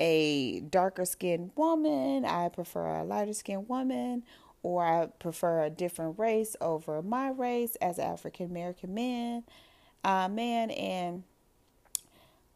a 0.00 0.60
darker 0.60 1.04
skinned 1.04 1.52
woman, 1.56 2.24
I 2.24 2.48
prefer 2.48 2.86
a 2.98 3.04
lighter 3.04 3.32
skinned 3.32 3.68
woman, 3.68 4.24
or 4.62 4.84
I 4.84 5.06
prefer 5.06 5.64
a 5.64 5.70
different 5.70 6.18
race 6.18 6.56
over 6.60 7.02
my 7.02 7.30
race 7.30 7.76
as 7.76 7.98
African 7.98 8.46
American 8.46 8.94
man, 8.94 9.44
uh, 10.04 10.28
man, 10.28 10.70
and 10.72 11.24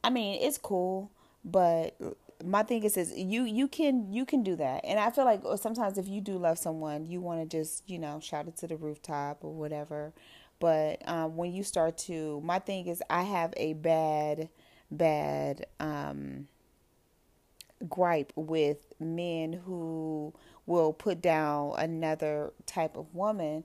I 0.05 0.11
mean 0.11 0.41
it's 0.43 0.59
cool, 0.59 1.11
but 1.45 1.97
my 2.45 2.63
thing 2.63 2.83
is 2.85 2.97
is 2.97 3.13
you 3.17 3.45
you 3.45 3.69
can 3.69 4.13
you 4.13 4.25
can 4.27 4.43
do 4.43 4.57
that, 4.57 4.85
and 4.85 4.99
I 4.99 5.11
feel 5.11 5.25
like 5.25 5.43
sometimes 5.59 5.99
if 5.99 6.09
you 6.09 6.21
do 6.21 6.39
love 6.39 6.59
someone, 6.59 7.07
you 7.07 7.21
want 7.21 7.49
to 7.49 7.59
just 7.59 7.89
you 7.89 7.99
know 7.99 8.21
shout 8.21 8.49
it 8.49 8.57
to 8.59 8.67
the 8.67 8.77
rooftop 8.77 9.45
or 9.45 9.53
whatever, 9.55 10.13
But 10.61 11.03
um, 11.09 11.37
when 11.37 11.53
you 11.53 11.65
start 11.65 11.99
to, 12.01 12.41
my 12.43 12.61
thing 12.61 12.89
is, 12.89 13.03
I 13.11 13.25
have 13.25 13.55
a 13.59 13.75
bad, 13.75 14.51
bad 14.91 15.67
um, 15.81 16.49
gripe 17.89 18.33
with 18.37 18.93
men 19.01 19.53
who 19.53 20.33
will 20.67 20.93
put 20.93 21.21
down 21.21 21.75
another 21.79 22.53
type 22.67 22.97
of 22.97 23.15
woman 23.15 23.65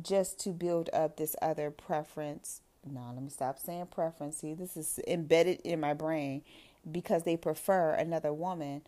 just 0.00 0.38
to 0.40 0.50
build 0.50 0.90
up 0.92 1.16
this 1.16 1.34
other 1.42 1.70
preference. 1.70 2.60
No, 2.84 3.10
let 3.12 3.22
me 3.22 3.30
stop 3.30 3.58
saying 3.58 3.86
preference. 3.86 4.38
See, 4.38 4.54
this 4.54 4.76
is 4.76 5.00
embedded 5.06 5.60
in 5.62 5.80
my 5.80 5.94
brain 5.94 6.42
because 6.90 7.24
they 7.24 7.36
prefer 7.36 7.92
another 7.92 8.32
woman 8.32 8.82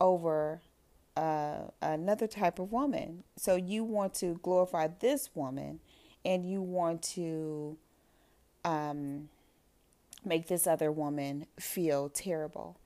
over 0.00 0.60
uh, 1.16 1.68
another 1.80 2.26
type 2.26 2.58
of 2.58 2.70
woman. 2.70 3.24
So 3.36 3.56
you 3.56 3.84
want 3.84 4.14
to 4.16 4.38
glorify 4.42 4.88
this 5.00 5.30
woman 5.34 5.80
and 6.24 6.48
you 6.48 6.60
want 6.60 7.02
to 7.02 7.78
um, 8.64 9.28
make 10.24 10.48
this 10.48 10.66
other 10.66 10.92
woman 10.92 11.46
feel 11.58 12.10
terrible. 12.10 12.76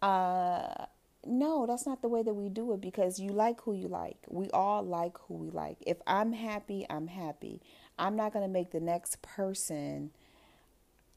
Uh, 0.00 0.86
no, 1.26 1.66
that's 1.66 1.86
not 1.86 2.02
the 2.02 2.08
way 2.08 2.22
that 2.22 2.34
we 2.34 2.48
do 2.48 2.72
it 2.72 2.80
because 2.80 3.18
you 3.18 3.30
like 3.30 3.60
who 3.62 3.74
you 3.74 3.88
like. 3.88 4.16
We 4.28 4.48
all 4.50 4.82
like 4.82 5.16
who 5.26 5.34
we 5.34 5.50
like. 5.50 5.78
If 5.86 5.98
I'm 6.06 6.32
happy, 6.32 6.86
I'm 6.88 7.08
happy. 7.08 7.60
I'm 7.98 8.16
not 8.16 8.32
going 8.32 8.44
to 8.44 8.52
make 8.52 8.70
the 8.70 8.80
next 8.80 9.20
person 9.22 10.10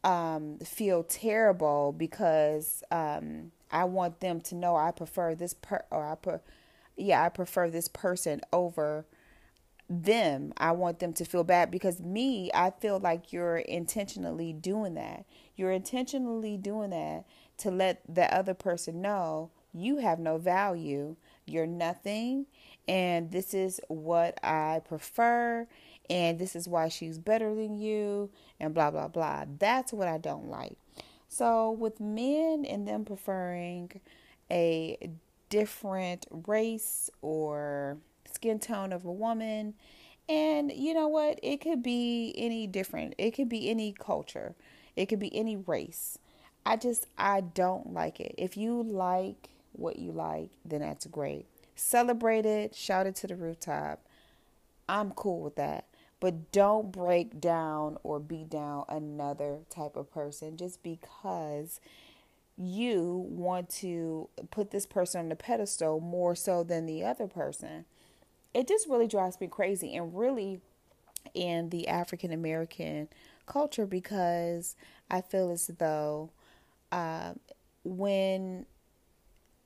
um, 0.04 0.58
feel 0.60 1.04
terrible 1.04 1.94
because 1.96 2.84
um, 2.92 3.52
I 3.72 3.84
want 3.86 4.20
them 4.20 4.42
to 4.42 4.56
know 4.56 4.76
I 4.76 4.92
prefer 4.92 5.36
this 5.36 5.54
per 5.54 5.84
or 5.92 6.08
I 6.08 6.16
per 6.16 6.42
yeah, 6.98 7.24
I 7.24 7.30
prefer 7.30 7.70
this 7.70 7.88
person 7.88 8.42
over 8.52 9.06
them. 9.92 10.54
I 10.58 10.72
want 10.72 11.00
them 11.00 11.14
to 11.14 11.26
feel 11.26 11.44
bad 11.44 11.70
because 11.70 12.00
me, 12.00 12.50
I 12.54 12.72
feel 12.72 13.00
like 13.00 13.34
you're 13.34 13.58
intentionally 13.58 14.54
doing 14.54 14.94
that. 14.96 15.26
You're 15.56 15.72
intentionally 15.72 16.58
doing 16.58 16.92
that 16.92 17.26
to 17.58 17.72
let 17.72 18.02
the 18.08 18.34
other 18.34 18.54
person 18.54 19.02
know 19.02 19.52
you 19.74 19.98
have 19.98 20.20
no 20.20 20.38
value, 20.38 21.16
you're 21.46 21.68
nothing, 21.68 22.46
and 22.88 23.32
this 23.32 23.54
is 23.54 23.80
what 23.88 24.38
I 24.44 24.82
prefer, 24.86 25.68
and 26.10 26.40
this 26.40 26.56
is 26.56 26.68
why 26.68 26.90
she's 26.90 27.20
better 27.20 27.56
than 27.56 27.76
you, 27.76 28.30
and 28.60 28.74
blah, 28.74 28.92
blah, 28.92 29.08
blah. 29.08 29.46
That's 29.60 29.94
what 29.94 30.08
I 30.08 30.18
don't 30.18 30.50
like. 30.50 30.78
So, 31.30 31.72
with 31.72 32.02
men 32.02 32.66
and 32.66 32.86
them 32.86 33.06
preferring 33.06 34.02
a 34.52 34.98
different 35.50 36.26
race 36.32 37.10
or 37.22 37.98
skin 38.34 38.60
tone 38.60 38.94
of 38.94 39.06
a 39.06 39.12
woman, 39.12 39.74
and 40.30 40.72
you 40.72 40.94
know 40.94 41.08
what? 41.08 41.40
It 41.44 41.62
could 41.62 41.84
be 41.84 42.34
any 42.38 42.68
different, 42.68 43.16
it 43.18 43.32
could 43.32 43.50
be 43.50 43.70
any 43.70 43.92
culture, 43.92 44.56
it 44.96 45.08
could 45.08 45.20
be 45.20 45.36
any 45.36 45.56
race. 45.56 46.18
I 46.66 46.78
just, 46.78 47.08
I 47.18 47.42
don't 47.42 47.94
like 47.94 48.20
it. 48.20 48.36
If 48.38 48.56
you 48.56 48.84
like 48.84 49.50
what 49.74 49.98
you 49.98 50.12
like, 50.12 50.52
then 50.64 50.82
that's 50.82 51.08
great. 51.08 51.48
Celebrate 51.76 52.46
it, 52.46 52.76
shout 52.76 53.08
it 53.08 53.16
to 53.18 53.28
the 53.28 53.36
rooftop. 53.36 54.06
I'm 54.88 55.12
cool 55.12 55.42
with 55.42 55.56
that. 55.56 55.86
But 56.20 56.52
don't 56.52 56.92
break 56.92 57.42
down 57.42 57.98
or 58.04 58.20
beat 58.20 58.52
down 58.52 58.86
another 58.88 59.60
type 59.72 59.96
of 59.96 60.12
person 60.14 60.56
just 60.56 60.84
because 60.84 61.80
you 62.56 63.26
want 63.28 63.70
to 63.70 64.30
put 64.52 64.70
this 64.70 64.86
person 64.86 65.22
on 65.22 65.30
the 65.30 65.36
pedestal 65.36 66.00
more 66.00 66.36
so 66.36 66.64
than 66.64 66.86
the 66.86 67.04
other 67.04 67.26
person. 67.26 67.86
It 68.54 68.68
just 68.68 68.88
really 68.88 69.08
drives 69.08 69.40
me 69.40 69.48
crazy 69.48 69.96
and 69.96 70.16
really 70.18 70.62
in 71.34 71.70
the 71.70 71.88
African 71.88 72.32
American 72.32 73.08
culture 73.46 73.86
because 73.86 74.76
I 75.10 75.22
feel 75.22 75.52
as 75.52 75.68
though 75.78 76.32
uh, 76.92 77.34
when 77.84 78.66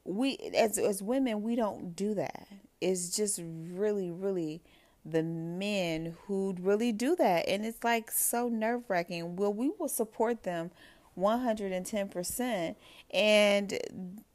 we 0.03 0.37
as 0.55 0.77
as 0.77 1.01
women 1.01 1.41
we 1.41 1.55
don't 1.55 1.95
do 1.95 2.13
that. 2.13 2.47
It's 2.81 3.15
just 3.15 3.41
really 3.43 4.11
really 4.11 4.61
the 5.03 5.23
men 5.23 6.15
who 6.25 6.55
really 6.59 6.91
do 6.91 7.15
that 7.15 7.47
and 7.47 7.65
it's 7.65 7.83
like 7.83 8.11
so 8.11 8.49
nerve-wracking. 8.49 9.35
Well, 9.35 9.53
we 9.53 9.71
will 9.79 9.87
support 9.87 10.43
them 10.43 10.71
110% 11.17 12.75
and 13.13 13.79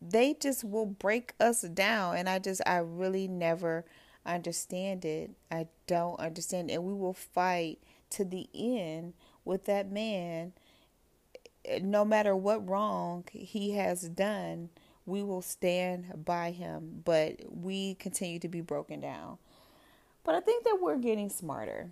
they 0.01 0.35
just 0.35 0.65
will 0.65 0.87
break 0.87 1.35
us 1.41 1.63
down 1.63 2.17
and 2.17 2.29
I 2.29 2.39
just 2.39 2.63
I 2.67 2.79
really 2.79 3.29
never 3.29 3.85
understand 4.27 5.05
it. 5.05 5.31
I 5.51 5.69
don't 5.87 6.19
understand 6.21 6.71
and 6.71 6.85
we 6.85 6.93
will 6.93 7.15
fight 7.15 7.79
to 8.11 8.25
the 8.25 8.49
end 8.55 9.15
with 9.45 9.65
that 9.67 9.91
man 9.91 10.53
no 11.83 12.05
matter 12.05 12.35
what 12.35 12.67
wrong 12.67 13.25
he 13.33 13.73
has 13.73 14.09
done 14.09 14.71
we 15.11 15.23
will 15.23 15.43
stand 15.43 16.25
by 16.25 16.53
him, 16.53 17.03
but 17.05 17.37
we 17.51 17.95
continue 17.95 18.39
to 18.39 18.49
be 18.49 18.61
broken 18.61 19.01
down. 19.01 19.39
But 20.25 20.35
I 20.35 20.41
think 20.41 20.65
that 20.65 20.79
we're 20.81 20.99
getting 20.99 21.29
smarter. 21.29 21.91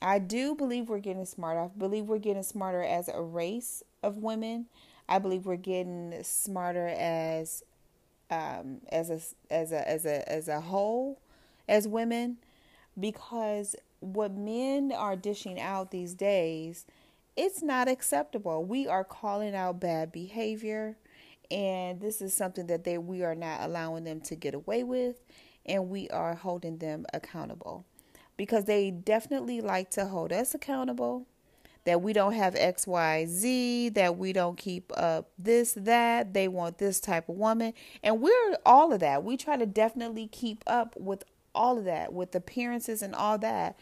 I 0.00 0.18
do 0.18 0.54
believe 0.54 0.88
we're 0.88 0.98
getting 0.98 1.26
smarter. 1.26 1.60
I 1.60 1.68
believe 1.68 2.04
we're 2.04 2.18
getting 2.18 2.42
smarter 2.42 2.82
as 2.82 3.08
a 3.08 3.20
race 3.20 3.82
of 4.02 4.18
women. 4.18 4.66
I 5.08 5.18
believe 5.18 5.46
we're 5.46 5.56
getting 5.56 6.14
smarter 6.22 6.88
as 6.88 7.64
um, 8.30 8.80
as 8.90 9.10
a 9.10 9.20
as 9.52 9.72
a 9.72 9.88
as 9.88 10.06
a 10.06 10.32
as 10.32 10.48
a 10.48 10.60
whole 10.60 11.20
as 11.70 11.88
women 11.88 12.36
because 12.98 13.76
what 14.00 14.32
men 14.32 14.92
are 14.92 15.16
dishing 15.16 15.58
out 15.58 15.90
these 15.90 16.12
days 16.12 16.84
it's 17.36 17.62
not 17.62 17.88
acceptable. 17.88 18.64
We 18.64 18.86
are 18.86 19.04
calling 19.04 19.54
out 19.54 19.80
bad 19.80 20.12
behavior 20.12 20.96
and 21.50 22.00
this 22.00 22.20
is 22.20 22.34
something 22.34 22.66
that 22.66 22.84
they 22.84 22.98
we 22.98 23.22
are 23.22 23.34
not 23.34 23.62
allowing 23.62 24.04
them 24.04 24.20
to 24.22 24.34
get 24.36 24.54
away 24.54 24.84
with 24.84 25.22
and 25.64 25.88
we 25.88 26.08
are 26.10 26.34
holding 26.34 26.78
them 26.78 27.06
accountable. 27.14 27.86
Because 28.36 28.64
they 28.64 28.90
definitely 28.90 29.60
like 29.60 29.90
to 29.92 30.06
hold 30.06 30.32
us 30.32 30.54
accountable 30.54 31.26
that 31.84 32.02
we 32.02 32.12
don't 32.12 32.34
have 32.34 32.54
xyz 32.54 33.94
that 33.94 34.18
we 34.18 34.34
don't 34.34 34.58
keep 34.58 34.92
up 34.98 35.30
this 35.38 35.72
that 35.72 36.34
they 36.34 36.46
want 36.46 36.78
this 36.78 37.00
type 37.00 37.28
of 37.28 37.36
woman. 37.36 37.72
And 38.02 38.20
we're 38.20 38.56
all 38.66 38.92
of 38.92 39.00
that. 39.00 39.24
We 39.24 39.36
try 39.36 39.56
to 39.56 39.66
definitely 39.66 40.26
keep 40.26 40.62
up 40.66 40.94
with 40.98 41.24
all 41.54 41.78
of 41.78 41.84
that 41.84 42.12
with 42.12 42.34
appearances 42.34 43.02
and 43.02 43.14
all 43.14 43.38
that 43.38 43.78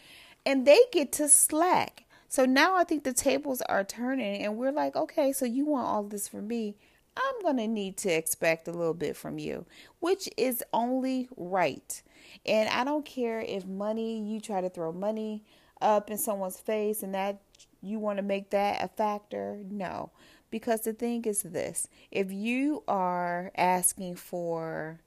and 0.47 0.67
they 0.67 0.81
get 0.93 1.13
to 1.13 1.29
slack 1.29 2.05
so 2.29 2.45
now 2.45 2.77
i 2.77 2.85
think 2.85 3.05
the 3.05 3.13
tables 3.13 3.61
are 3.63 3.85
turning 3.85 4.43
and 4.45 4.57
we're 4.57 4.73
like 4.73 4.97
okay 4.97 5.33
so 5.33 5.45
you 5.45 5.65
want 5.65 5.87
all 5.87 6.03
this 6.03 6.29
from 6.29 6.49
me 6.49 6.75
I'm 7.19 7.43
going 7.43 7.57
to 7.57 7.67
need 7.67 7.97
to 7.99 8.11
expect 8.11 8.69
a 8.69 8.73
little 8.73 8.95
bit 8.95 9.17
from 9.17 9.39
you, 9.39 9.67
which 9.99 10.29
is 10.37 10.63
only 10.73 11.29
right. 11.37 12.01
And 12.47 12.69
I 12.69 12.85
don't 12.85 13.05
care 13.05 13.41
if 13.41 13.67
money, 13.67 14.21
you 14.21 14.41
try 14.41 14.61
to 14.61 14.69
throw 14.69 14.93
money 14.93 15.43
up 15.81 16.11
in 16.11 16.19
someone's 16.19 16.61
face 16.61 17.03
and 17.03 17.15
that 17.15 17.41
you 17.81 17.99
want 17.99 18.19
to 18.19 18.23
make 18.23 18.51
that 18.51 18.83
a 18.83 18.89
factor. 18.89 19.61
No, 19.69 20.11
because 20.51 20.83
the 20.83 20.93
thing 20.93 21.25
is 21.25 21.43
this 21.43 21.89
if 22.11 22.31
you 22.31 22.83
are 22.87 23.51
asking 23.57 24.17
for 24.17 25.01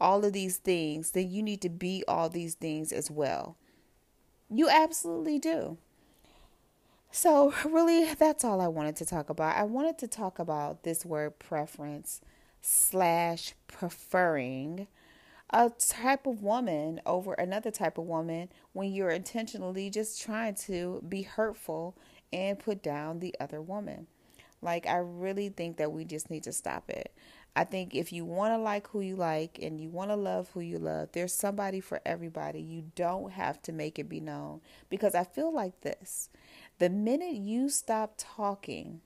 all 0.00 0.24
of 0.24 0.32
these 0.32 0.56
things, 0.56 1.10
then 1.10 1.30
you 1.30 1.42
need 1.42 1.60
to 1.62 1.68
be 1.68 2.04
all 2.08 2.28
these 2.28 2.54
things 2.54 2.92
as 2.92 3.10
well. 3.10 3.56
You 4.48 4.68
absolutely 4.68 5.38
do. 5.38 5.78
So, 7.12 7.52
really, 7.64 8.12
that's 8.14 8.44
all 8.44 8.60
I 8.60 8.68
wanted 8.68 8.96
to 8.96 9.04
talk 9.04 9.30
about. 9.30 9.56
I 9.56 9.64
wanted 9.64 9.98
to 9.98 10.08
talk 10.08 10.38
about 10.38 10.82
this 10.82 11.04
word 11.04 11.38
preference 11.38 12.20
slash 12.62 13.54
preferring 13.68 14.86
a 15.52 15.70
type 15.70 16.26
of 16.26 16.42
woman 16.42 17.00
over 17.04 17.34
another 17.34 17.70
type 17.70 17.98
of 17.98 18.04
woman 18.04 18.48
when 18.72 18.92
you're 18.92 19.10
intentionally 19.10 19.90
just 19.90 20.22
trying 20.22 20.54
to 20.54 21.02
be 21.08 21.22
hurtful 21.22 21.96
and 22.32 22.58
put 22.58 22.82
down 22.82 23.18
the 23.18 23.34
other 23.40 23.60
woman. 23.60 24.06
Like, 24.62 24.86
I 24.86 24.98
really 24.98 25.48
think 25.48 25.78
that 25.78 25.90
we 25.90 26.04
just 26.04 26.30
need 26.30 26.44
to 26.44 26.52
stop 26.52 26.88
it. 26.90 27.12
I 27.56 27.64
think 27.64 27.94
if 27.94 28.12
you 28.12 28.24
want 28.24 28.52
to 28.54 28.58
like 28.58 28.88
who 28.88 29.00
you 29.00 29.16
like 29.16 29.58
and 29.60 29.80
you 29.80 29.90
want 29.90 30.10
to 30.10 30.16
love 30.16 30.50
who 30.54 30.60
you 30.60 30.78
love, 30.78 31.10
there's 31.12 31.34
somebody 31.34 31.80
for 31.80 32.00
everybody. 32.06 32.60
You 32.60 32.84
don't 32.94 33.32
have 33.32 33.60
to 33.62 33.72
make 33.72 33.98
it 33.98 34.08
be 34.08 34.20
known 34.20 34.60
because 34.88 35.14
I 35.14 35.24
feel 35.24 35.52
like 35.52 35.80
this 35.80 36.28
the 36.78 36.88
minute 36.88 37.34
you 37.34 37.68
stop 37.68 38.14
talking 38.16 39.00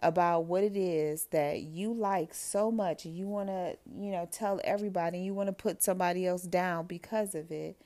about 0.00 0.44
what 0.44 0.62
it 0.62 0.76
is 0.76 1.26
that 1.26 1.62
you 1.62 1.92
like 1.92 2.32
so 2.32 2.70
much 2.70 3.04
you 3.04 3.26
want 3.26 3.48
to, 3.48 3.76
you 3.96 4.10
know, 4.10 4.28
tell 4.30 4.60
everybody, 4.64 5.18
you 5.18 5.34
want 5.34 5.48
to 5.48 5.52
put 5.52 5.82
somebody 5.82 6.26
else 6.26 6.42
down 6.42 6.86
because 6.86 7.34
of 7.34 7.50
it, 7.50 7.76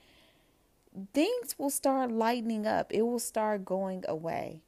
things 1.15 1.57
will 1.59 1.71
start 1.71 2.11
lightening 2.11 2.67
up. 2.67 2.93
It 2.93 3.03
will 3.03 3.19
start 3.19 3.65
going 3.65 4.05
away. 4.09 4.63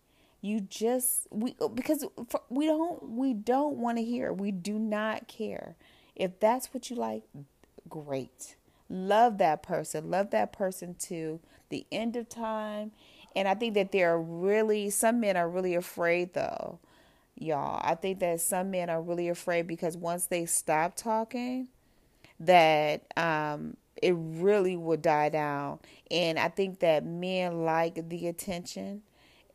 You 0.44 0.60
just 0.60 1.28
we 1.32 1.56
because 1.74 2.04
we 2.50 2.66
don't 2.66 3.02
we 3.10 3.34
don't 3.34 3.78
want 3.78 3.98
to 3.98 4.04
hear. 4.04 4.32
We 4.32 4.52
do 4.52 4.78
not 4.78 5.28
care. 5.28 5.76
If 6.16 6.40
that's 6.40 6.74
what 6.74 6.90
you 6.90 6.96
like, 6.96 7.24
great. 7.88 8.56
Love 8.90 9.38
that 9.38 9.62
person. 9.62 10.10
Love 10.10 10.30
that 10.30 10.52
person 10.52 10.94
to 11.00 11.40
the 11.70 11.86
end 11.92 12.16
of 12.16 12.28
time 12.28 12.92
And 13.36 13.48
I 13.48 13.54
think 13.54 13.74
that 13.74 13.92
there 13.92 14.12
are 14.14 14.22
really, 14.22 14.90
some 14.90 15.20
men 15.20 15.36
are 15.36 15.48
really 15.50 15.74
afraid 15.76 16.34
though, 16.34 16.80
y'all. 17.36 17.80
I 17.84 17.96
think 17.96 18.20
that 18.20 18.40
some 18.40 18.70
men 18.72 18.90
are 18.90 19.02
really 19.02 19.28
afraid 19.28 19.66
because 19.68 19.96
once 19.96 20.26
they 20.26 20.46
stop 20.46 20.96
talking, 20.96 21.68
that 22.40 23.02
um, 23.16 23.76
it 24.02 24.14
really 24.16 24.76
will 24.76 24.96
die 24.96 25.28
down. 25.30 25.80
And 26.10 26.38
I 26.38 26.48
think 26.48 26.80
that 26.80 27.04
men 27.04 27.64
like 27.64 28.08
the 28.08 28.28
attention 28.28 29.02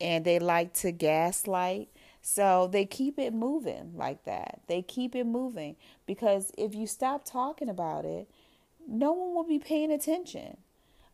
and 0.00 0.24
they 0.24 0.38
like 0.38 0.72
to 0.74 0.92
gaslight. 0.92 1.88
So 2.22 2.68
they 2.70 2.84
keep 2.84 3.18
it 3.18 3.32
moving 3.32 3.92
like 3.96 4.24
that. 4.24 4.60
They 4.66 4.82
keep 4.82 5.14
it 5.14 5.24
moving 5.24 5.76
because 6.06 6.52
if 6.58 6.74
you 6.74 6.86
stop 6.86 7.24
talking 7.24 7.68
about 7.68 8.04
it, 8.04 8.28
no 8.86 9.12
one 9.12 9.34
will 9.34 9.44
be 9.44 9.58
paying 9.58 9.90
attention. 9.90 10.58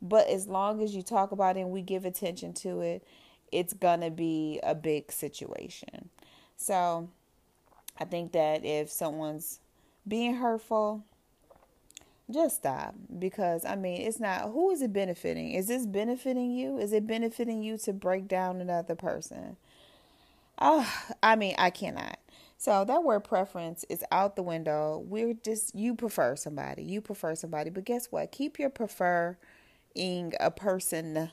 But 0.03 0.29
as 0.29 0.46
long 0.46 0.83
as 0.83 0.94
you 0.94 1.03
talk 1.03 1.33
about 1.33 1.57
it 1.57 1.61
and 1.61 1.70
we 1.70 1.83
give 1.83 2.05
attention 2.05 2.53
to 2.55 2.81
it, 2.81 3.07
it's 3.53 3.72
going 3.72 4.01
to 4.01 4.11
be 4.11 4.61
a 4.62 4.75
big 4.75 5.12
situation. 5.12 6.11
So 6.57 7.09
I 7.99 8.05
think 8.05 8.33
that 8.33 8.64
if 8.64 8.90
someone's 8.90 9.61
being 10.07 10.35
hurtful, 10.35 11.05
just 12.33 12.57
stop 12.57 12.95
because 13.19 13.65
I 13.65 13.77
mean, 13.77 14.01
it's 14.03 14.19
not 14.21 14.51
who 14.51 14.71
is 14.71 14.83
it 14.83 14.93
benefiting? 14.93 15.53
Is 15.53 15.69
this 15.69 15.87
benefiting 15.87 16.51
you? 16.51 16.79
Is 16.79 16.93
it 16.93 17.07
benefiting 17.07 17.62
you 17.62 17.79
to 17.79 17.93
break 17.93 18.27
down 18.27 18.61
another 18.61 18.95
person? 18.95 19.57
Oh, 20.59 20.91
I 21.23 21.37
mean, 21.37 21.55
I 21.59 21.71
cannot. 21.71 22.19
So 22.59 22.85
that 22.85 23.05
word 23.05 23.21
preference 23.21 23.85
is 23.89 24.03
out 24.11 24.35
the 24.35 24.43
window. 24.43 25.05
We're 25.07 25.35
just 25.35 25.75
you 25.75 25.95
prefer 25.95 26.35
somebody. 26.37 26.83
You 26.83 27.01
prefer 27.01 27.35
somebody, 27.35 27.71
but 27.71 27.85
guess 27.85 28.07
what? 28.07 28.33
Keep 28.33 28.59
your 28.59 28.71
preferring 28.71 29.37
a 30.41 30.51
person 30.51 31.31